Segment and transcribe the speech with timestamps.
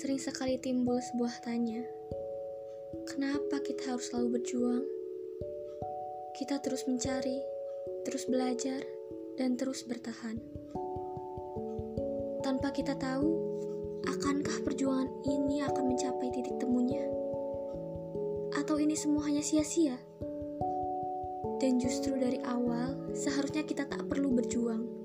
[0.00, 1.84] Sering sekali timbul sebuah tanya,
[3.04, 4.86] kenapa kita harus selalu berjuang?
[6.38, 7.36] Kita terus mencari,
[8.08, 8.80] terus belajar,
[9.36, 10.40] dan terus bertahan.
[12.40, 13.28] Tanpa kita tahu,
[14.08, 17.04] akankah perjuangan ini akan mencapai titik temunya?
[18.56, 20.00] Atau ini semua hanya sia-sia?
[21.60, 24.99] Dan justru dari awal, seharusnya kita tak perlu berjuang.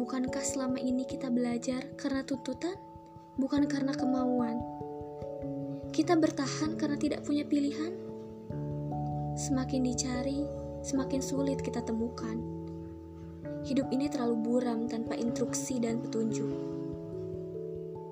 [0.00, 2.72] Bukankah selama ini kita belajar karena tuntutan?
[3.40, 4.60] bukan karena kemauan.
[5.90, 7.96] Kita bertahan karena tidak punya pilihan.
[9.34, 10.44] Semakin dicari,
[10.84, 12.36] semakin sulit kita temukan.
[13.64, 16.52] Hidup ini terlalu buram tanpa instruksi dan petunjuk.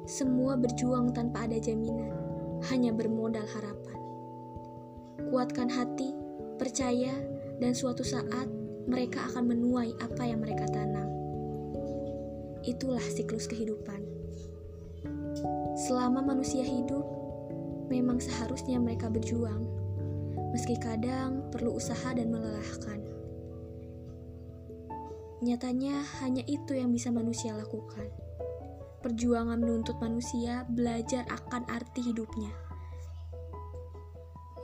[0.08, 2.12] Semua berjuang tanpa ada jaminan,
[2.72, 3.98] hanya bermodal harapan.
[5.28, 6.16] Kuatkan hati,
[6.56, 7.12] percaya,
[7.60, 8.48] dan suatu saat
[8.88, 11.07] mereka akan menuai apa yang mereka tanam.
[12.68, 14.04] Itulah siklus kehidupan.
[15.88, 17.00] Selama manusia hidup,
[17.88, 19.64] memang seharusnya mereka berjuang,
[20.52, 23.00] meski kadang perlu usaha dan melelahkan.
[25.40, 28.12] Nyatanya, hanya itu yang bisa manusia lakukan.
[29.00, 32.52] Perjuangan menuntut manusia belajar akan arti hidupnya,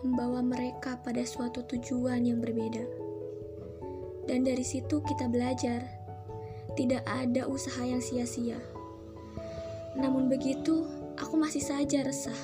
[0.04, 2.84] membawa mereka pada suatu tujuan yang berbeda,
[4.28, 6.03] dan dari situ kita belajar.
[6.74, 8.58] Tidak ada usaha yang sia-sia.
[9.94, 10.82] Namun begitu,
[11.14, 12.36] aku masih saja resah.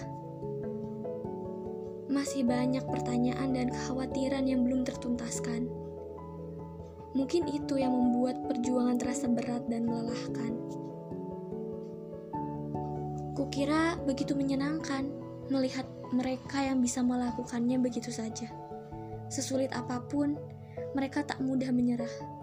[2.07, 5.67] Masih banyak pertanyaan dan kekhawatiran yang belum tertuntaskan.
[7.11, 10.55] Mungkin itu yang membuat perjuangan terasa berat dan melelahkan.
[13.35, 15.11] Kukira begitu menyenangkan
[15.51, 18.47] melihat mereka yang bisa melakukannya begitu saja.
[19.27, 20.39] Sesulit apa pun,
[20.95, 22.40] mereka tak mudah menyerah.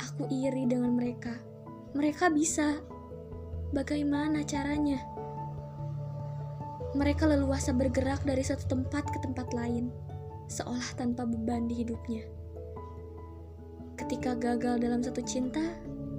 [0.00, 1.36] Aku iri dengan mereka.
[1.92, 2.80] Mereka bisa.
[3.76, 4.98] Bagaimana caranya?
[6.96, 9.94] Mereka leluasa bergerak dari satu tempat ke tempat lain,
[10.50, 12.26] seolah tanpa beban di hidupnya.
[13.94, 15.62] Ketika gagal dalam satu cinta,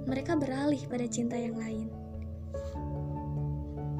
[0.08, 1.90] mereka beralih pada cinta yang lain.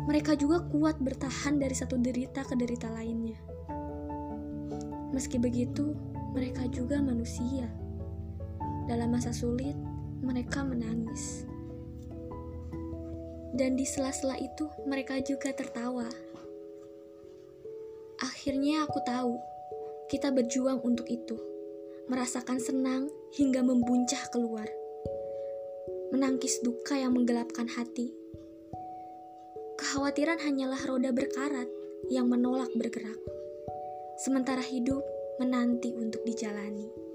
[0.09, 3.37] Mereka juga kuat bertahan dari satu derita ke derita lainnya.
[5.13, 5.93] Meski begitu,
[6.33, 7.69] mereka juga manusia.
[8.89, 9.77] Dalam masa sulit,
[10.23, 11.45] mereka menangis.
[13.53, 16.09] Dan di sela-sela itu, mereka juga tertawa
[18.23, 19.35] Akhirnya aku tahu,
[20.07, 21.35] kita berjuang untuk itu.
[22.07, 24.71] Merasakan senang hingga membuncah keluar.
[26.15, 28.15] Menangkis duka yang menggelapkan hati.
[29.75, 31.67] Kekhawatiran hanyalah roda berkarat
[32.15, 33.19] yang menolak bergerak.
[34.23, 35.03] Sementara hidup
[35.43, 37.12] menanti untuk dijalani.